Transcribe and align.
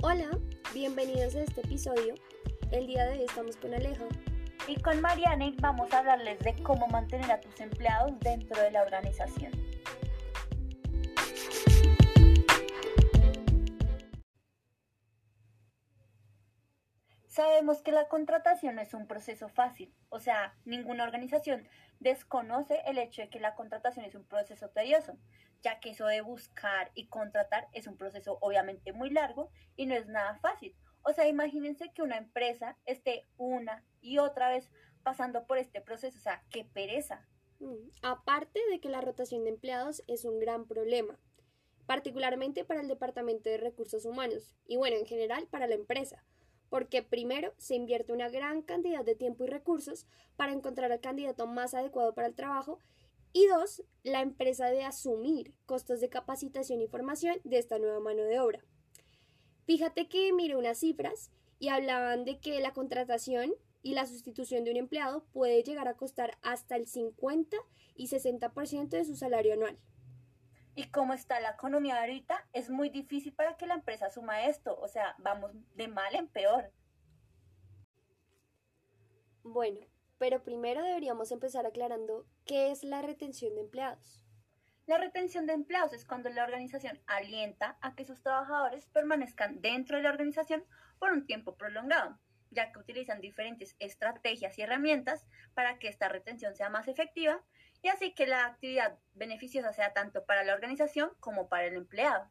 Hola, 0.00 0.30
bienvenidos 0.72 1.34
a 1.34 1.42
este 1.42 1.60
episodio. 1.60 2.14
El 2.70 2.86
día 2.86 3.04
de 3.04 3.14
hoy 3.14 3.24
estamos 3.24 3.56
con 3.56 3.74
Aleja. 3.74 4.04
Y 4.68 4.80
con 4.80 5.00
Mariana 5.00 5.52
vamos 5.60 5.92
a 5.92 5.98
hablarles 5.98 6.38
de 6.38 6.54
cómo 6.62 6.86
mantener 6.86 7.32
a 7.32 7.40
tus 7.40 7.58
empleados 7.58 8.12
dentro 8.20 8.62
de 8.62 8.70
la 8.70 8.82
organización. 8.82 9.50
Sabemos 17.38 17.82
que 17.82 17.92
la 17.92 18.08
contratación 18.08 18.74
no 18.74 18.82
es 18.82 18.94
un 18.94 19.06
proceso 19.06 19.48
fácil, 19.48 19.94
o 20.08 20.18
sea, 20.18 20.56
ninguna 20.64 21.04
organización 21.04 21.68
desconoce 22.00 22.82
el 22.84 22.98
hecho 22.98 23.22
de 23.22 23.28
que 23.28 23.38
la 23.38 23.54
contratación 23.54 24.04
es 24.04 24.16
un 24.16 24.24
proceso 24.24 24.70
tedioso, 24.70 25.16
ya 25.62 25.78
que 25.78 25.90
eso 25.90 26.06
de 26.06 26.20
buscar 26.20 26.90
y 26.94 27.06
contratar 27.06 27.68
es 27.72 27.86
un 27.86 27.96
proceso 27.96 28.38
obviamente 28.40 28.92
muy 28.92 29.10
largo 29.10 29.52
y 29.76 29.86
no 29.86 29.94
es 29.94 30.08
nada 30.08 30.34
fácil. 30.40 30.74
O 31.02 31.12
sea, 31.12 31.28
imagínense 31.28 31.92
que 31.92 32.02
una 32.02 32.16
empresa 32.16 32.76
esté 32.86 33.28
una 33.36 33.84
y 34.00 34.18
otra 34.18 34.48
vez 34.48 34.68
pasando 35.04 35.46
por 35.46 35.58
este 35.58 35.80
proceso, 35.80 36.18
o 36.18 36.22
sea, 36.22 36.42
qué 36.50 36.64
pereza. 36.64 37.24
Mm, 37.60 37.90
aparte 38.02 38.58
de 38.68 38.80
que 38.80 38.88
la 38.88 39.00
rotación 39.00 39.44
de 39.44 39.50
empleados 39.50 40.02
es 40.08 40.24
un 40.24 40.40
gran 40.40 40.66
problema, 40.66 41.16
particularmente 41.86 42.64
para 42.64 42.80
el 42.80 42.88
Departamento 42.88 43.48
de 43.48 43.58
Recursos 43.58 44.06
Humanos 44.06 44.56
y 44.66 44.76
bueno, 44.76 44.96
en 44.96 45.06
general 45.06 45.46
para 45.46 45.68
la 45.68 45.76
empresa 45.76 46.24
porque 46.68 47.02
primero 47.02 47.52
se 47.58 47.74
invierte 47.74 48.12
una 48.12 48.28
gran 48.28 48.62
cantidad 48.62 49.04
de 49.04 49.14
tiempo 49.14 49.44
y 49.44 49.48
recursos 49.48 50.06
para 50.36 50.52
encontrar 50.52 50.92
al 50.92 51.00
candidato 51.00 51.46
más 51.46 51.74
adecuado 51.74 52.14
para 52.14 52.28
el 52.28 52.34
trabajo 52.34 52.78
y 53.32 53.46
dos, 53.46 53.82
la 54.04 54.22
empresa 54.22 54.66
de 54.70 54.84
asumir 54.84 55.54
costos 55.66 56.00
de 56.00 56.08
capacitación 56.08 56.80
y 56.80 56.88
formación 56.88 57.40
de 57.44 57.58
esta 57.58 57.78
nueva 57.78 58.00
mano 58.00 58.22
de 58.22 58.40
obra. 58.40 58.64
Fíjate 59.66 60.08
que 60.08 60.32
miré 60.32 60.56
unas 60.56 60.78
cifras 60.78 61.30
y 61.58 61.68
hablaban 61.68 62.24
de 62.24 62.40
que 62.40 62.60
la 62.60 62.72
contratación 62.72 63.52
y 63.82 63.94
la 63.94 64.06
sustitución 64.06 64.64
de 64.64 64.70
un 64.70 64.76
empleado 64.76 65.24
puede 65.32 65.62
llegar 65.62 65.88
a 65.88 65.96
costar 65.96 66.38
hasta 66.42 66.76
el 66.76 66.86
50 66.86 67.56
y 67.94 68.08
60% 68.08 68.88
de 68.88 69.04
su 69.04 69.14
salario 69.14 69.52
anual 69.52 69.78
y 70.78 70.84
cómo 70.92 71.12
está 71.12 71.40
la 71.40 71.50
economía 71.50 71.98
ahorita, 71.98 72.46
es 72.52 72.70
muy 72.70 72.88
difícil 72.88 73.32
para 73.32 73.56
que 73.56 73.66
la 73.66 73.74
empresa 73.74 74.06
asuma 74.06 74.44
esto. 74.44 74.78
O 74.78 74.86
sea, 74.86 75.16
vamos 75.18 75.50
de 75.74 75.88
mal 75.88 76.14
en 76.14 76.28
peor. 76.28 76.72
Bueno, 79.42 79.80
pero 80.18 80.44
primero 80.44 80.84
deberíamos 80.84 81.32
empezar 81.32 81.66
aclarando 81.66 82.26
qué 82.46 82.70
es 82.70 82.84
la 82.84 83.02
retención 83.02 83.56
de 83.56 83.62
empleados. 83.62 84.24
La 84.86 84.98
retención 84.98 85.46
de 85.46 85.54
empleados 85.54 85.92
es 85.94 86.04
cuando 86.04 86.30
la 86.30 86.44
organización 86.44 87.00
alienta 87.08 87.76
a 87.80 87.96
que 87.96 88.04
sus 88.04 88.22
trabajadores 88.22 88.86
permanezcan 88.86 89.60
dentro 89.60 89.96
de 89.96 90.04
la 90.04 90.10
organización 90.10 90.64
por 91.00 91.10
un 91.10 91.26
tiempo 91.26 91.56
prolongado, 91.56 92.20
ya 92.50 92.70
que 92.70 92.78
utilizan 92.78 93.20
diferentes 93.20 93.74
estrategias 93.80 94.56
y 94.56 94.62
herramientas 94.62 95.26
para 95.54 95.80
que 95.80 95.88
esta 95.88 96.08
retención 96.08 96.54
sea 96.54 96.70
más 96.70 96.86
efectiva 96.86 97.42
y 97.82 97.88
así 97.88 98.12
que 98.14 98.26
la 98.26 98.46
actividad 98.46 98.98
beneficiosa 99.14 99.72
sea 99.72 99.92
tanto 99.92 100.24
para 100.24 100.44
la 100.44 100.54
organización 100.54 101.10
como 101.20 101.48
para 101.48 101.66
el 101.66 101.74
empleado. 101.74 102.28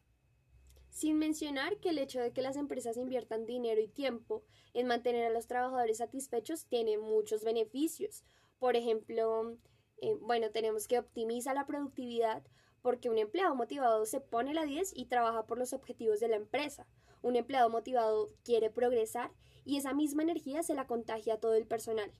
Sin 0.90 1.18
mencionar 1.18 1.78
que 1.78 1.90
el 1.90 1.98
hecho 1.98 2.20
de 2.20 2.32
que 2.32 2.42
las 2.42 2.56
empresas 2.56 2.96
inviertan 2.96 3.46
dinero 3.46 3.80
y 3.80 3.88
tiempo 3.88 4.44
en 4.74 4.86
mantener 4.86 5.26
a 5.26 5.30
los 5.30 5.46
trabajadores 5.46 5.98
satisfechos 5.98 6.66
tiene 6.66 6.98
muchos 6.98 7.44
beneficios. 7.44 8.24
Por 8.58 8.76
ejemplo, 8.76 9.56
eh, 10.00 10.16
bueno, 10.20 10.50
tenemos 10.50 10.86
que 10.86 10.98
optimizar 10.98 11.54
la 11.54 11.66
productividad 11.66 12.42
porque 12.82 13.10
un 13.10 13.18
empleado 13.18 13.54
motivado 13.54 14.06
se 14.06 14.20
pone 14.20 14.54
la 14.54 14.64
10 14.64 14.92
y 14.96 15.06
trabaja 15.06 15.46
por 15.46 15.58
los 15.58 15.72
objetivos 15.72 16.20
de 16.20 16.28
la 16.28 16.36
empresa. 16.36 16.86
Un 17.22 17.36
empleado 17.36 17.68
motivado 17.70 18.30
quiere 18.44 18.70
progresar 18.70 19.30
y 19.64 19.76
esa 19.76 19.92
misma 19.92 20.22
energía 20.22 20.62
se 20.62 20.74
la 20.74 20.86
contagia 20.86 21.34
a 21.34 21.40
todo 21.40 21.54
el 21.54 21.66
personal. 21.66 22.12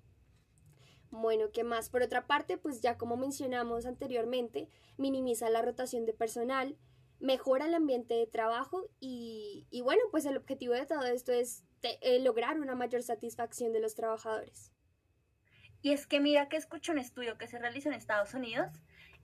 Bueno, 1.11 1.51
¿qué 1.53 1.65
más? 1.65 1.89
Por 1.89 2.03
otra 2.03 2.27
parte, 2.27 2.59
pues 2.59 2.81
ya 2.81 2.99
como 2.99 3.17
mencionamos 3.17 3.87
anteriormente, 3.87 4.69
minimiza 4.97 5.49
la 5.49 5.63
rotación 5.63 6.05
de 6.05 6.13
personal, 6.13 6.77
mejora 7.19 7.67
el 7.67 7.75
ambiente 7.75 8.15
de 8.15 8.27
trabajo 8.27 8.85
y, 9.01 9.67
bueno, 9.83 10.03
pues 10.11 10.27
el 10.27 10.37
objetivo 10.37 10.75
de 10.75 10.87
todo 10.87 11.05
esto 11.07 11.33
es 11.33 11.65
eh, 11.83 12.21
lograr 12.21 12.61
una 12.61 12.75
mayor 12.75 13.03
satisfacción 13.03 13.73
de 13.73 13.81
los 13.81 13.95
trabajadores. 13.95 14.73
Y 15.81 15.93
es 15.93 16.07
que 16.07 16.21
mira 16.21 16.49
que 16.49 16.57
escucho 16.57 16.93
un 16.93 16.99
estudio 16.99 17.39
que 17.39 17.47
se 17.47 17.59
realizó 17.59 17.89
en 17.89 17.95
Estados 17.95 18.35
Unidos 18.35 18.73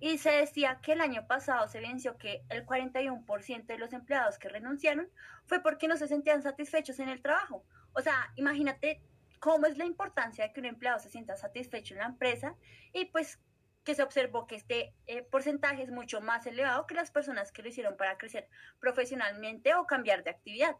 y 0.01 0.19
se 0.19 0.31
decía 0.31 0.81
que 0.83 0.93
el 0.93 1.01
año 1.01 1.27
pasado 1.27 1.67
se 1.69 1.81
venció 1.81 2.17
que 2.17 2.45
el 2.49 2.65
41% 2.65 3.67
de 3.67 3.79
los 3.79 3.93
empleados 3.93 4.39
que 4.39 4.49
renunciaron 4.49 5.09
fue 5.47 5.63
porque 5.63 5.89
no 5.89 5.97
se 5.97 6.09
sentían 6.09 6.43
satisfechos 6.43 6.99
en 7.01 7.09
el 7.09 7.23
trabajo. 7.23 7.65
O 7.93 8.01
sea, 8.01 8.33
imagínate 8.37 9.03
cómo 9.45 9.67
es 9.67 9.77
la 9.77 9.85
importancia 9.85 10.43
de 10.47 10.55
que 10.55 10.61
un 10.61 10.65
empleado 10.65 10.99
se 10.99 11.11
sienta 11.11 11.37
satisfecho 11.37 11.93
en 11.93 12.01
la 12.01 12.07
empresa 12.07 12.57
y 12.95 13.05
pues 13.05 13.39
que 13.85 13.95
se 13.95 14.03
observó 14.03 14.47
que 14.47 14.57
este 14.57 14.95
eh, 15.07 15.21
porcentaje 15.21 15.83
es 15.83 15.91
mucho 15.91 16.23
más 16.23 16.47
elevado 16.47 16.87
que 16.87 16.95
las 16.95 17.11
personas 17.11 17.53
que 17.53 17.61
lo 17.61 17.69
hicieron 17.69 17.99
para 17.99 18.17
crecer 18.17 18.49
profesionalmente 18.81 19.75
o 19.75 19.85
cambiar 19.85 20.25
de 20.25 20.31
actividad. 20.31 20.77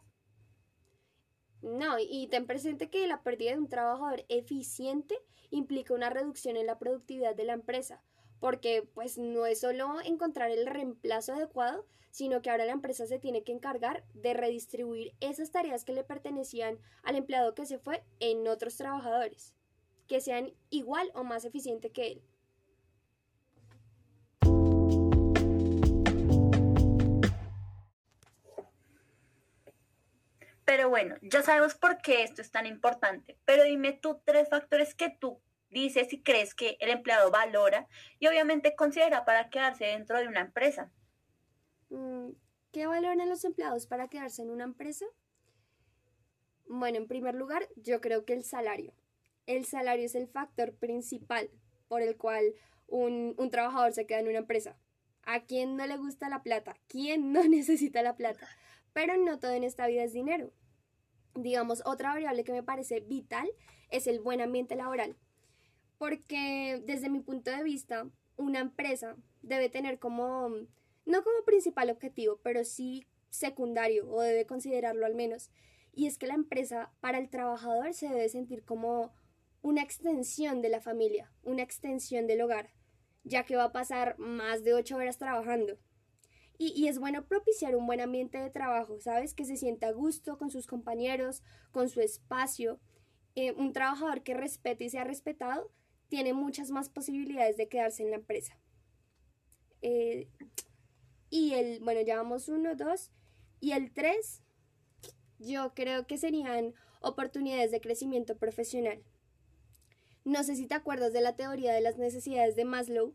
No, 1.61 1.97
y 1.99 2.27
ten 2.31 2.47
presente 2.47 2.89
que 2.89 3.05
la 3.05 3.21
pérdida 3.21 3.51
de 3.51 3.59
un 3.59 3.69
trabajador 3.69 4.25
eficiente 4.29 5.15
implica 5.51 5.93
una 5.93 6.09
reducción 6.09 6.57
en 6.57 6.65
la 6.65 6.79
productividad 6.79 7.35
de 7.35 7.45
la 7.45 7.53
empresa, 7.53 8.01
porque 8.39 8.87
pues 8.93 9.17
no 9.17 9.45
es 9.45 9.61
solo 9.61 10.01
encontrar 10.01 10.51
el 10.51 10.65
reemplazo 10.65 11.33
adecuado, 11.33 11.85
sino 12.11 12.41
que 12.41 12.49
ahora 12.49 12.65
la 12.65 12.71
empresa 12.71 13.05
se 13.07 13.19
tiene 13.19 13.43
que 13.43 13.51
encargar 13.51 14.05
de 14.13 14.33
redistribuir 14.33 15.13
esas 15.19 15.51
tareas 15.51 15.83
que 15.83 15.93
le 15.93 16.03
pertenecían 16.03 16.79
al 17.03 17.15
empleado 17.15 17.53
que 17.55 17.65
se 17.65 17.77
fue 17.77 18.03
en 18.19 18.47
otros 18.47 18.77
trabajadores, 18.77 19.53
que 20.07 20.21
sean 20.21 20.53
igual 20.69 21.11
o 21.13 21.23
más 21.23 21.43
eficiente 21.43 21.91
que 21.91 22.13
él. 22.13 22.23
Pero 30.63 30.89
bueno, 30.89 31.15
ya 31.21 31.43
sabemos 31.43 31.75
por 31.75 32.01
qué 32.01 32.23
esto 32.23 32.41
es 32.41 32.49
tan 32.49 32.65
importante, 32.65 33.37
pero 33.45 33.63
dime 33.63 33.93
tú 33.93 34.19
tres 34.25 34.49
factores 34.49 34.95
que 34.95 35.09
tú 35.09 35.39
dice 35.81 36.05
si 36.05 36.21
crees 36.21 36.55
que 36.55 36.77
el 36.79 36.89
empleado 36.89 37.31
valora 37.31 37.87
y 38.19 38.27
obviamente 38.27 38.75
considera 38.75 39.25
para 39.25 39.49
quedarse 39.49 39.85
dentro 39.85 40.17
de 40.17 40.27
una 40.27 40.41
empresa. 40.41 40.91
Mm, 41.89 42.29
¿Qué 42.71 42.87
valoran 42.87 43.29
los 43.29 43.43
empleados 43.43 43.85
para 43.85 44.07
quedarse 44.07 44.41
en 44.41 44.51
una 44.51 44.63
empresa? 44.63 45.05
Bueno, 46.67 46.97
en 46.97 47.07
primer 47.07 47.35
lugar, 47.35 47.67
yo 47.75 48.01
creo 48.01 48.25
que 48.25 48.33
el 48.33 48.43
salario. 48.43 48.93
El 49.45 49.65
salario 49.65 50.05
es 50.05 50.15
el 50.15 50.27
factor 50.27 50.73
principal 50.73 51.49
por 51.87 52.01
el 52.01 52.17
cual 52.17 52.53
un, 52.87 53.35
un 53.37 53.51
trabajador 53.51 53.93
se 53.93 54.07
queda 54.07 54.19
en 54.19 54.29
una 54.29 54.39
empresa. 54.39 54.77
¿A 55.23 55.45
quién 55.45 55.75
no 55.75 55.85
le 55.85 55.97
gusta 55.97 56.29
la 56.29 56.41
plata? 56.41 56.75
¿Quién 56.87 57.31
no 57.33 57.43
necesita 57.47 58.01
la 58.01 58.15
plata? 58.15 58.47
Pero 58.93 59.17
no 59.17 59.39
todo 59.39 59.51
en 59.51 59.63
esta 59.63 59.87
vida 59.87 60.03
es 60.03 60.13
dinero. 60.13 60.51
Digamos, 61.35 61.83
otra 61.85 62.13
variable 62.13 62.45
que 62.45 62.53
me 62.53 62.63
parece 62.63 63.01
vital 63.01 63.49
es 63.89 64.07
el 64.07 64.21
buen 64.21 64.41
ambiente 64.41 64.75
laboral 64.75 65.17
porque 65.97 66.81
desde 66.85 67.09
mi 67.09 67.19
punto 67.19 67.51
de 67.51 67.63
vista, 67.63 68.07
una 68.37 68.59
empresa 68.59 69.15
debe 69.41 69.69
tener 69.69 69.99
como, 69.99 70.49
no 71.05 71.23
como 71.23 71.45
principal 71.45 71.89
objetivo, 71.89 72.39
pero 72.43 72.63
sí 72.63 73.05
secundario, 73.29 74.09
o 74.09 74.21
debe 74.21 74.45
considerarlo 74.45 75.05
al 75.05 75.15
menos, 75.15 75.51
y 75.93 76.07
es 76.07 76.17
que 76.17 76.27
la 76.27 76.33
empresa 76.33 76.91
para 76.99 77.17
el 77.17 77.29
trabajador 77.29 77.93
se 77.93 78.09
debe 78.09 78.29
sentir 78.29 78.63
como 78.63 79.13
una 79.61 79.81
extensión 79.81 80.61
de 80.61 80.69
la 80.69 80.81
familia, 80.81 81.31
una 81.43 81.63
extensión 81.63 82.27
del 82.27 82.41
hogar, 82.41 82.69
ya 83.23 83.45
que 83.45 83.55
va 83.55 83.65
a 83.65 83.71
pasar 83.71 84.17
más 84.19 84.63
de 84.63 84.73
ocho 84.73 84.97
horas 84.97 85.17
trabajando. 85.17 85.77
Y, 86.57 86.87
es 86.87 86.99
bueno 86.99 87.25
propiciar 87.25 87.75
un 87.75 87.85
buen 87.85 87.99
ambiente 87.99 88.37
de 88.37 88.49
trabajo, 88.49 89.01
¿sabes? 89.01 89.33
Que 89.33 89.43
se 89.43 89.57
sienta 89.57 89.87
a 89.87 89.91
gusto 89.91 90.37
con 90.37 90.49
sus 90.49 90.67
compañeros, 90.67 91.43
con 91.71 91.89
su 91.89 91.99
espacio. 91.99 92.79
Eh, 93.35 93.51
un 93.51 93.73
trabajador 93.73 94.23
que 94.23 94.33
respete 94.33 94.85
y 94.85 94.89
sea 94.89 95.03
respetado 95.03 95.69
tiene 96.15 96.31
muchas 96.31 96.71
más 96.71 96.87
posibilidades 96.87 97.57
de 97.57 97.67
quedarse 97.67 98.01
en 98.01 98.11
la 98.11 98.15
empresa. 98.15 98.57
Eh, 99.81 100.29
y 101.29 101.55
el, 101.55 101.81
bueno, 101.81 101.99
ya 101.99 102.15
vamos 102.15 102.47
uno, 102.47 102.73
dos, 102.73 103.11
y 103.59 103.73
el 103.73 103.91
tres, 103.91 104.41
yo 105.39 105.73
creo 105.75 106.07
que 106.07 106.17
serían 106.17 106.73
oportunidades 107.01 107.69
de 107.71 107.81
crecimiento 107.81 108.37
profesional. 108.37 109.03
No 110.23 110.41
sé 110.45 110.55
si 110.55 110.67
te 110.67 110.75
acuerdas 110.75 111.11
de 111.11 111.19
la 111.19 111.35
teoría 111.35 111.73
de 111.73 111.81
las 111.81 111.97
necesidades 111.97 112.55
de 112.55 112.63
Maslow, 112.63 113.13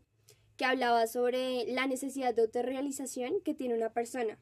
que 0.55 0.65
hablaba 0.65 1.07
sobre 1.07 1.65
la 1.65 1.87
necesidad 1.87 2.35
de 2.35 2.43
autorrealización 2.43 3.41
que 3.41 3.55
tiene 3.55 3.73
una 3.73 3.93
persona. 3.93 4.37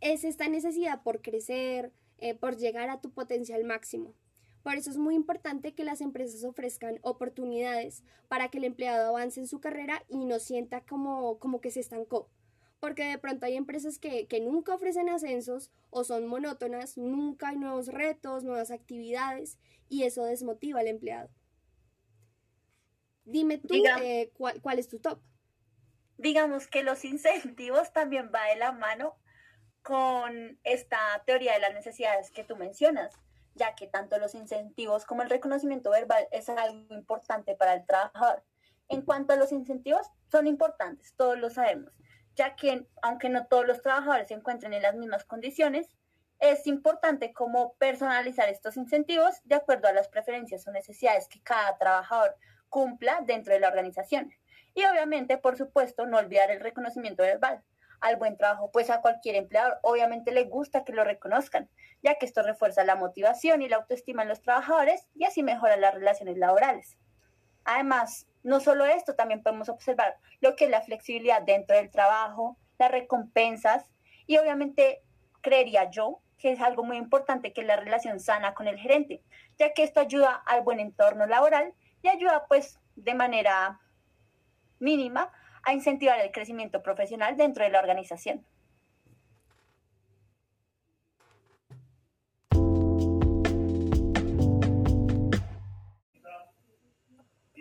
Es 0.00 0.24
esta 0.24 0.48
necesidad 0.48 1.04
por 1.04 1.22
crecer, 1.22 1.92
eh, 2.18 2.34
por 2.34 2.56
llegar 2.56 2.90
a 2.90 3.00
tu 3.00 3.12
potencial 3.12 3.62
máximo. 3.62 4.16
Por 4.62 4.74
eso 4.74 4.90
es 4.90 4.98
muy 4.98 5.14
importante 5.14 5.74
que 5.74 5.84
las 5.84 6.00
empresas 6.00 6.44
ofrezcan 6.44 6.98
oportunidades 7.02 8.04
para 8.28 8.48
que 8.48 8.58
el 8.58 8.64
empleado 8.64 9.08
avance 9.08 9.40
en 9.40 9.46
su 9.46 9.60
carrera 9.60 10.04
y 10.08 10.24
no 10.24 10.38
sienta 10.38 10.82
como, 10.82 11.38
como 11.38 11.60
que 11.60 11.70
se 11.70 11.80
estancó. 11.80 12.28
porque 12.78 13.04
de 13.04 13.18
pronto 13.18 13.44
hay 13.44 13.56
empresas 13.56 13.98
que, 13.98 14.26
que, 14.26 14.40
nunca 14.40 14.74
ofrecen 14.74 15.10
ascensos 15.10 15.70
o 15.90 16.02
son 16.02 16.26
monótonas, 16.26 16.96
nunca 16.96 17.48
hay 17.48 17.58
nuevos 17.58 17.88
retos, 17.88 18.42
nuevas 18.42 18.70
actividades 18.70 19.58
y 19.90 20.04
eso 20.04 20.24
desmotiva 20.24 20.80
al 20.80 20.88
empleado. 20.88 21.28
Dime 23.24 23.58
tú 23.58 23.74
eh, 24.02 24.30
¿cuál, 24.34 24.60
cuál 24.62 24.78
es 24.78 24.88
tu 24.88 24.98
top. 24.98 25.20
Digamos 26.16 26.66
que 26.68 26.82
los 26.82 27.04
incentivos 27.04 27.92
también 27.92 28.30
va 28.34 28.46
de 28.46 28.56
la 28.56 28.72
mano 28.72 29.16
con 29.82 30.58
esta 30.64 30.98
teoría 31.26 31.54
de 31.54 31.60
las 31.60 31.74
necesidades 31.74 32.30
que 32.30 32.44
tú 32.44 32.56
mencionas, 32.56 33.14
ya 33.54 33.74
que 33.74 33.86
tanto 33.86 34.18
los 34.18 34.34
incentivos 34.34 35.04
como 35.04 35.22
el 35.22 35.30
reconocimiento 35.30 35.90
verbal 35.90 36.28
es 36.30 36.48
algo 36.48 36.94
importante 36.94 37.54
para 37.54 37.74
el 37.74 37.84
trabajador. 37.86 38.42
En 38.88 39.02
cuanto 39.02 39.32
a 39.32 39.36
los 39.36 39.52
incentivos, 39.52 40.06
son 40.30 40.46
importantes, 40.46 41.14
todos 41.16 41.38
lo 41.38 41.50
sabemos, 41.50 41.98
ya 42.34 42.56
que 42.56 42.86
aunque 43.02 43.28
no 43.28 43.46
todos 43.46 43.66
los 43.66 43.82
trabajadores 43.82 44.28
se 44.28 44.34
encuentren 44.34 44.72
en 44.72 44.82
las 44.82 44.94
mismas 44.94 45.24
condiciones, 45.24 45.88
es 46.38 46.66
importante 46.66 47.32
como 47.32 47.74
personalizar 47.74 48.48
estos 48.48 48.76
incentivos 48.76 49.36
de 49.44 49.56
acuerdo 49.56 49.88
a 49.88 49.92
las 49.92 50.08
preferencias 50.08 50.66
o 50.66 50.72
necesidades 50.72 51.28
que 51.28 51.42
cada 51.42 51.76
trabajador 51.76 52.34
cumpla 52.68 53.20
dentro 53.26 53.52
de 53.52 53.60
la 53.60 53.68
organización. 53.68 54.32
Y 54.74 54.84
obviamente, 54.84 55.36
por 55.36 55.56
supuesto, 55.56 56.06
no 56.06 56.16
olvidar 56.16 56.50
el 56.50 56.60
reconocimiento 56.60 57.22
verbal 57.22 57.62
al 58.00 58.16
buen 58.16 58.36
trabajo, 58.36 58.70
pues 58.72 58.90
a 58.90 59.00
cualquier 59.00 59.36
empleador 59.36 59.78
obviamente 59.82 60.32
le 60.32 60.44
gusta 60.44 60.84
que 60.84 60.92
lo 60.92 61.04
reconozcan, 61.04 61.68
ya 62.02 62.14
que 62.16 62.26
esto 62.26 62.42
refuerza 62.42 62.84
la 62.84 62.96
motivación 62.96 63.62
y 63.62 63.68
la 63.68 63.76
autoestima 63.76 64.22
en 64.22 64.28
los 64.28 64.40
trabajadores 64.40 65.06
y 65.14 65.24
así 65.24 65.42
mejora 65.42 65.76
las 65.76 65.94
relaciones 65.94 66.38
laborales. 66.38 66.96
Además, 67.64 68.26
no 68.42 68.60
solo 68.60 68.86
esto, 68.86 69.14
también 69.14 69.42
podemos 69.42 69.68
observar 69.68 70.16
lo 70.40 70.56
que 70.56 70.64
es 70.64 70.70
la 70.70 70.80
flexibilidad 70.80 71.42
dentro 71.42 71.76
del 71.76 71.90
trabajo, 71.90 72.56
las 72.78 72.90
recompensas 72.90 73.90
y 74.26 74.38
obviamente 74.38 75.02
creería 75.42 75.90
yo 75.90 76.20
que 76.38 76.52
es 76.52 76.60
algo 76.60 76.82
muy 76.82 76.96
importante 76.96 77.52
que 77.52 77.60
es 77.60 77.66
la 77.66 77.76
relación 77.76 78.18
sana 78.18 78.54
con 78.54 78.66
el 78.66 78.78
gerente, 78.78 79.22
ya 79.58 79.74
que 79.74 79.82
esto 79.82 80.00
ayuda 80.00 80.42
al 80.46 80.62
buen 80.62 80.80
entorno 80.80 81.26
laboral 81.26 81.74
y 82.02 82.08
ayuda 82.08 82.46
pues 82.48 82.80
de 82.96 83.14
manera 83.14 83.78
mínima 84.78 85.30
a 85.64 85.72
incentivar 85.72 86.20
el 86.20 86.32
crecimiento 86.32 86.82
profesional 86.82 87.36
dentro 87.36 87.64
de 87.64 87.70
la 87.70 87.80
organización. 87.80 88.44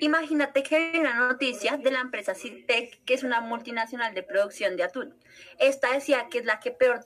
Imagínate 0.02 0.64
que 0.64 0.76
hay 0.78 1.00
una 1.00 1.16
noticia 1.16 1.76
de 1.76 1.92
la 1.92 2.00
empresa 2.00 2.34
Citec, 2.34 3.04
que 3.04 3.14
es 3.14 3.24
una 3.24 3.42
multinacional 3.42 4.14
de 4.14 4.24
producción 4.24 4.78
de 4.78 4.84
atún. 4.84 5.14
Esta 5.58 5.92
decía 5.92 6.30
que 6.30 6.40
es 6.40 6.46
la 6.46 6.62
que 6.62 6.72
peor 6.72 7.04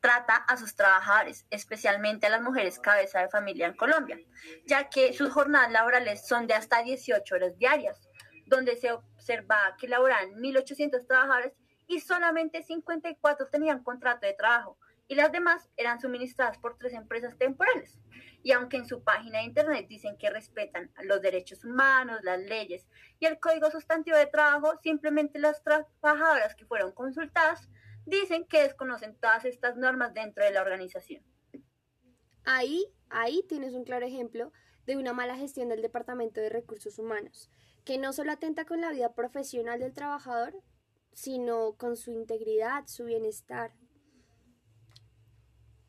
trata 0.00 0.36
a 0.36 0.56
sus 0.56 0.76
trabajadores, 0.76 1.44
especialmente 1.50 2.26
a 2.26 2.30
las 2.30 2.40
mujeres 2.40 2.78
cabeza 2.78 3.20
de 3.20 3.28
familia 3.28 3.66
en 3.66 3.74
Colombia, 3.74 4.20
ya 4.64 4.88
que 4.90 5.12
sus 5.12 5.32
jornadas 5.32 5.72
laborales 5.72 6.24
son 6.24 6.46
de 6.46 6.54
hasta 6.54 6.84
18 6.84 7.34
horas 7.34 7.58
diarias, 7.58 8.00
donde 8.46 8.76
se 8.76 8.92
observa 8.92 9.76
que 9.78 9.88
laboran 9.88 10.34
1.800 10.34 11.06
trabajadores 11.06 11.52
y 11.86 12.00
solamente 12.00 12.62
54 12.62 13.46
tenían 13.48 13.82
contrato 13.82 14.26
de 14.26 14.34
trabajo 14.34 14.78
y 15.06 15.14
las 15.14 15.32
demás 15.32 15.68
eran 15.76 16.00
suministradas 16.00 16.58
por 16.58 16.78
tres 16.78 16.94
empresas 16.94 17.36
temporales. 17.36 17.98
Y 18.42 18.52
aunque 18.52 18.76
en 18.76 18.86
su 18.86 19.02
página 19.02 19.38
de 19.38 19.44
internet 19.44 19.86
dicen 19.88 20.16
que 20.16 20.30
respetan 20.30 20.90
los 21.04 21.20
derechos 21.20 21.64
humanos, 21.64 22.20
las 22.22 22.40
leyes 22.40 22.86
y 23.18 23.26
el 23.26 23.38
código 23.38 23.70
sustantivo 23.70 24.16
de 24.16 24.26
trabajo, 24.26 24.78
simplemente 24.82 25.38
las 25.38 25.62
trabajadoras 25.62 26.54
que 26.54 26.66
fueron 26.66 26.92
consultadas 26.92 27.68
dicen 28.06 28.46
que 28.46 28.62
desconocen 28.62 29.16
todas 29.16 29.44
estas 29.44 29.76
normas 29.76 30.12
dentro 30.14 30.44
de 30.44 30.50
la 30.50 30.62
organización. 30.62 31.22
Ahí, 32.44 32.84
ahí 33.08 33.42
tienes 33.48 33.72
un 33.72 33.84
claro 33.84 34.06
ejemplo 34.06 34.52
de 34.86 34.96
una 34.96 35.12
mala 35.12 35.36
gestión 35.36 35.68
del 35.68 35.82
Departamento 35.82 36.40
de 36.40 36.48
Recursos 36.48 36.98
Humanos, 36.98 37.50
que 37.84 37.98
no 37.98 38.12
solo 38.12 38.32
atenta 38.32 38.64
con 38.64 38.80
la 38.80 38.90
vida 38.90 39.14
profesional 39.14 39.80
del 39.80 39.94
trabajador, 39.94 40.62
sino 41.12 41.74
con 41.74 41.96
su 41.96 42.10
integridad, 42.10 42.86
su 42.86 43.04
bienestar. 43.04 43.72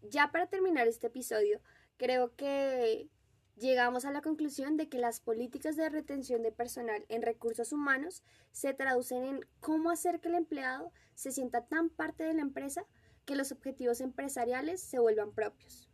Ya 0.02 0.32
para 0.32 0.48
terminar 0.48 0.88
este 0.88 1.08
episodio, 1.08 1.62
creo 1.98 2.36
que 2.36 3.10
llegamos 3.58 4.06
a 4.06 4.12
la 4.12 4.22
conclusión 4.22 4.78
de 4.78 4.90
que 4.90 5.00
las 5.00 5.20
políticas 5.20 5.76
de 5.76 5.90
retención 5.90 6.44
de 6.44 6.52
personal 6.52 7.06
en 7.10 7.22
recursos 7.22 7.72
humanos 7.72 8.24
se 8.52 8.74
traducen 8.74 9.24
en 9.24 9.40
cómo 9.60 9.90
hacer 9.90 10.20
que 10.20 10.28
el 10.28 10.36
empleado 10.36 10.92
se 11.16 11.32
sienta 11.32 11.66
tan 11.66 11.90
parte 11.90 12.24
de 12.24 12.34
la 12.34 12.42
empresa 12.42 12.86
que 13.26 13.36
los 13.36 13.52
objetivos 13.52 14.02
empresariales 14.02 14.82
se 14.82 15.00
vuelvan 15.00 15.32
propios. 15.32 15.90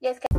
Y 0.00 0.08
es 0.08 0.20
que 0.20 0.37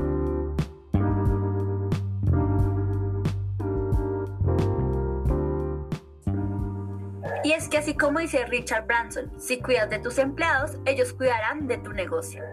Y 7.49 7.53
es 7.53 7.67
que 7.67 7.79
así 7.79 7.95
como 7.95 8.19
dice 8.19 8.45
Richard 8.45 8.85
Branson, 8.85 9.31
si 9.39 9.59
cuidas 9.59 9.89
de 9.89 9.97
tus 9.97 10.19
empleados, 10.19 10.77
ellos 10.85 11.13
cuidarán 11.13 11.65
de 11.65 11.79
tu 11.79 11.91
negocio. 11.93 12.43